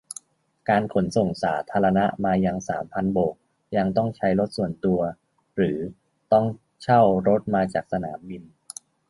[0.69, 3.35] การขนส่งสาธารณะมายังสามพันโบก
[3.77, 4.99] ยังต้องใช้รถส่วนตัว
[5.55, 5.77] หรือ
[6.31, 6.45] ต้อง
[6.83, 8.43] เช่ารถมาจากสนามบิน